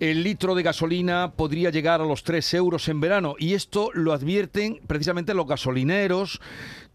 [0.00, 4.12] el litro de gasolina podría llegar a los 3 euros en verano y esto lo
[4.12, 6.40] advierten precisamente los gasolineros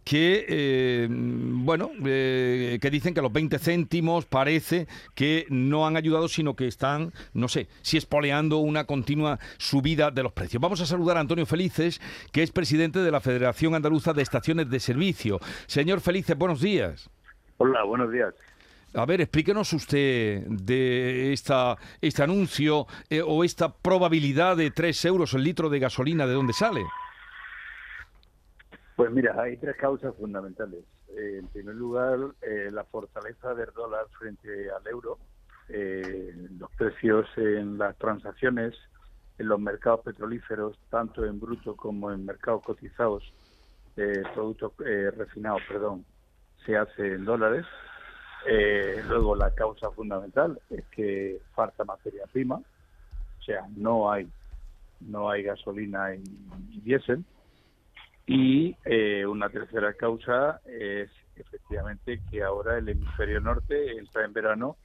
[0.03, 6.27] que, eh, bueno, eh, que dicen que los 20 céntimos parece que no han ayudado,
[6.27, 10.61] sino que están, no sé, si espoleando una continua subida de los precios.
[10.61, 12.01] Vamos a saludar a Antonio Felices,
[12.31, 15.39] que es presidente de la Federación Andaluza de Estaciones de Servicio.
[15.67, 17.09] Señor Felices, buenos días.
[17.57, 18.33] Hola, buenos días.
[18.93, 25.33] A ver, explíquenos usted de esta, este anuncio eh, o esta probabilidad de 3 euros
[25.33, 26.81] el litro de gasolina, ¿de dónde sale?
[28.97, 30.83] Pues mira, hay tres causas fundamentales.
[31.17, 35.17] Eh, en primer lugar, eh, la fortaleza del dólar frente al euro,
[35.69, 38.75] los precios en las transacciones
[39.37, 43.23] en los mercados petrolíferos, tanto en bruto como en mercados cotizados,
[44.33, 44.73] productos
[45.15, 46.03] refinados, perdón,
[46.65, 47.65] se hace en dólares.
[49.07, 54.27] Luego, la causa fundamental es que falta materia prima, o sea, no hay
[55.01, 57.25] no hay gasolina y diésel
[58.27, 64.77] y eh, una tercera causa es efectivamente que ahora el hemisferio norte entra en verano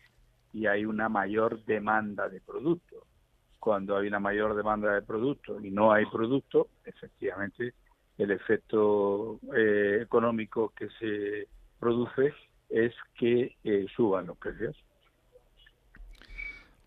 [0.52, 2.96] y hay una mayor demanda de producto.
[3.60, 7.74] Cuando hay una mayor demanda de producto y no hay producto, efectivamente
[8.16, 12.32] el efecto eh, económico que se produce
[12.84, 14.76] es que eh, suban los precios.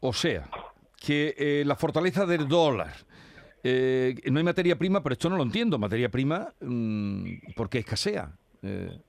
[0.02, 0.50] O sea,
[0.98, 2.94] que la fortaleza del dólar,
[3.64, 5.78] eh, no hay materia prima, pero esto no lo entiendo.
[5.78, 8.32] Materia prima, mm, ¿por qué escasea?
[8.62, 9.02] Eh,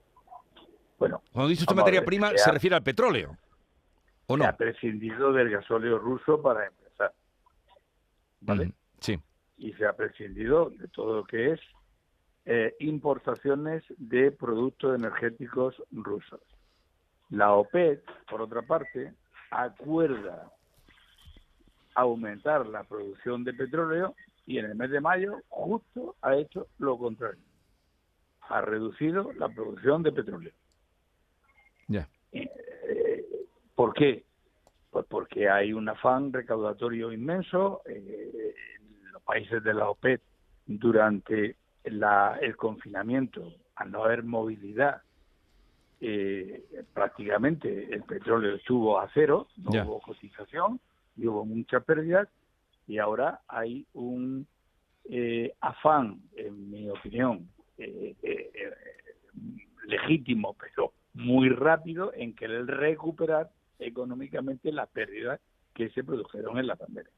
[0.99, 3.37] bueno, cuando dice usted materia prima, se, refiere al petróleo.
[4.27, 4.45] ¿O no?
[4.45, 7.13] Se ha prescindido del gasóleo ruso para empezar.
[8.41, 8.73] ¿Vale?
[9.01, 9.19] sí.
[9.57, 11.61] Y se ha prescindido de todo lo que es
[12.47, 16.41] eh, importaciones de productos energéticos rusos.
[17.31, 19.13] La OPEC, por otra parte,
[19.51, 20.51] acuerda
[21.95, 24.15] aumentar la producción de petróleo
[24.47, 27.43] y en el mes de mayo justo ha hecho lo contrario.
[28.49, 30.53] Ha reducido la producción de petróleo.
[31.87, 32.09] Ya.
[32.33, 33.25] Eh,
[33.75, 34.25] ¿Por qué?
[34.91, 37.83] Pues porque hay un afán recaudatorio inmenso.
[37.87, 40.21] Eh, en los países de la OPEP
[40.67, 45.03] durante el confinamiento, al no haber movilidad,
[46.01, 50.81] eh, prácticamente el petróleo estuvo a cero, no hubo cotización
[51.17, 52.29] y hubo muchas pérdidas
[52.87, 54.47] y ahora hay un
[55.05, 58.51] eh, afán, en mi opinión, eh, eh,
[59.87, 65.41] legítimo, pero muy rápido en querer recuperar económicamente las pérdidas
[65.75, 67.11] que se produjeron en la pandemia.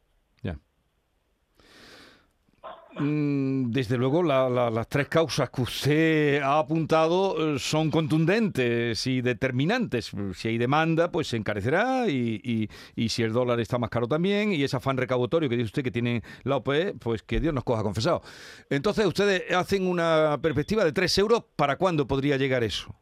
[2.98, 10.12] Mm, desde luego, las tres causas que usted ha apuntado eh, son contundentes y determinantes.
[10.34, 12.68] Si hay demanda, pues se encarecerá y,
[13.08, 15.90] si el dólar está más caro también y ese afán recaudatorio que dice usted que
[15.90, 18.22] tiene la OPE, pues que Dios nos coja confesado.
[18.68, 21.44] Entonces, ustedes hacen una perspectiva de tres euros.
[21.56, 22.94] ¿Para cuándo podría llegar eso?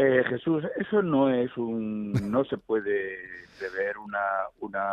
[0.00, 3.18] Eh, Jesús, eso no es un, no se puede
[3.58, 4.20] prever una,
[4.60, 4.92] una,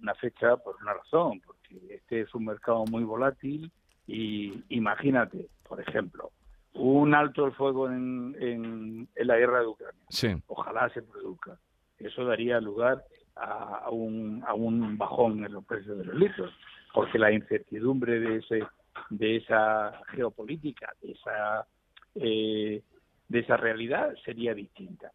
[0.00, 1.40] una fecha por una razón,
[1.88, 3.70] este es un mercado muy volátil
[4.04, 6.32] y imagínate, por ejemplo,
[6.74, 10.42] un alto el fuego en, en, la guerra de Ucrania.
[10.48, 11.56] Ojalá se produzca.
[11.98, 13.04] Eso daría lugar
[13.36, 16.52] a, un, a un bajón en los precios de los litros,
[16.92, 18.66] porque la incertidumbre de ese
[19.08, 21.64] de esa geopolítica, de esa
[22.16, 22.82] eh,
[23.28, 25.12] de esa realidad sería distinta.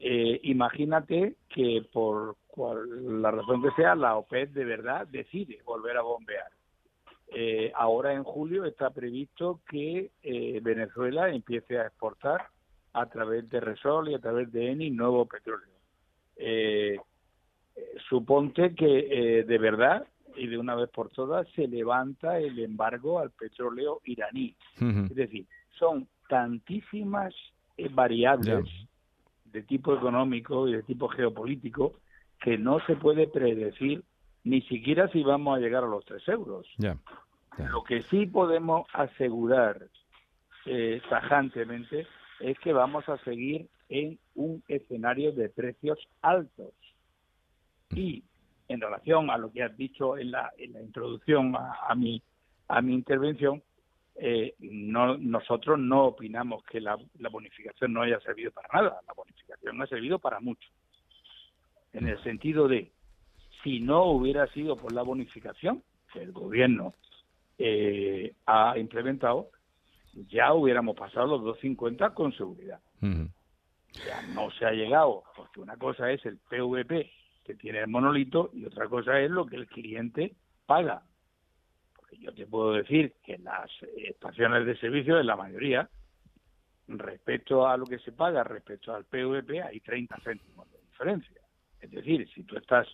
[0.00, 6.02] Eh, imagínate que por la razón que sea, la OPEP de verdad decide volver a
[6.02, 6.50] bombear.
[7.34, 12.46] Eh, ahora en julio está previsto que eh, Venezuela empiece a exportar
[12.92, 15.68] a través de Resol y a través de ENI nuevo petróleo.
[18.08, 20.06] suponte que de verdad
[20.38, 24.54] y de una vez por todas se levanta el embargo al petróleo iraní.
[24.80, 25.46] Es decir,
[25.78, 27.34] son tantísimas
[27.90, 28.64] variables
[29.44, 31.94] de tipo económico y de tipo geopolítico
[32.40, 34.02] que no se puede predecir
[34.44, 36.66] ni siquiera si vamos a llegar a los tres euros.
[36.78, 39.88] Lo que sí podemos asegurar
[40.66, 42.06] eh, tajantemente
[42.40, 46.72] es que vamos a seguir en un escenario de precios altos.
[47.90, 48.22] Y
[48.68, 52.22] en relación a lo que has dicho en la, en la introducción a, a, mi,
[52.68, 53.62] a mi intervención,
[54.20, 56.98] eh, no, nosotros no opinamos que la,
[57.30, 59.00] bonificación no haya servido para nada.
[59.06, 60.68] La bonificación ha servido para mucho.
[61.92, 62.90] En el sentido de,
[63.62, 66.94] si no hubiera sido por la bonificación que el gobierno
[67.58, 69.50] eh, ha implementado,
[70.28, 72.80] ya hubiéramos pasado los 2.50 con seguridad.
[73.00, 77.10] Ya no se ha llegado, porque una cosa es el PVP,
[77.48, 80.34] que tiene el monolito y otra cosa es lo que el cliente
[80.66, 81.02] paga.
[81.96, 85.88] Porque yo te puedo decir que en las estaciones de servicio, en la mayoría,
[86.88, 91.40] respecto a lo que se paga, respecto al PVP, hay 30 céntimos de diferencia.
[91.80, 92.86] Es decir, si tú estás,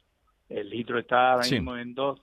[0.48, 2.20] el litro está ahora mismo en 2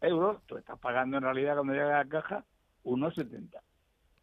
[0.00, 2.44] euros, tú estás pagando en realidad cuando llega a la caja
[2.84, 3.58] 1,70.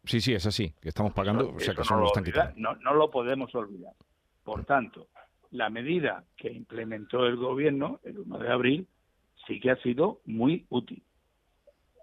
[0.04, 2.12] Sí, sí, es así, que estamos pagando, o sea que no, lo
[2.56, 3.92] no, no lo podemos olvidar.
[4.42, 5.08] Por tanto,
[5.50, 8.86] la medida que implementó el gobierno el 1 de abril
[9.46, 11.02] sí que ha sido muy útil.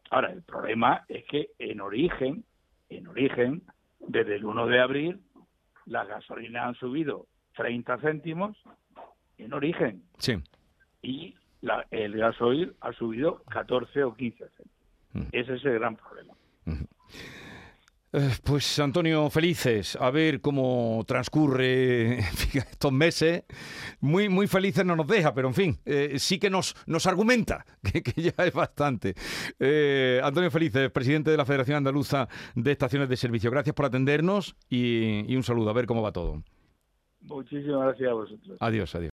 [0.10, 2.44] Ahora, el problema es que en origen,
[2.90, 3.64] en origen,
[4.00, 5.20] desde el 1 de abril,
[5.86, 8.58] las gasolinas han subido 30 céntimos
[9.38, 10.04] en origen.
[10.18, 10.36] Sí.
[11.02, 14.78] Y la, el gasoil ha subido 14 o 15 céntimos.
[15.14, 15.28] Mm.
[15.32, 16.34] Ese es el gran problema.
[16.66, 16.86] Eh,
[18.44, 22.20] pues Antonio, felices, a ver cómo transcurre
[22.54, 23.44] estos meses.
[24.00, 27.66] Muy, muy felices no nos deja, pero en fin, eh, sí que nos, nos argumenta,
[27.82, 29.14] que, ya es bastante.
[29.60, 34.56] Eh, Antonio Felices, presidente de la Federación Andaluza de Estaciones de Servicio, gracias por atendernos
[34.70, 36.44] y, y un saludo, a ver cómo va todo.
[37.22, 38.58] Muchísimas gracias a vosotros.
[38.60, 39.06] Adiós, adiós.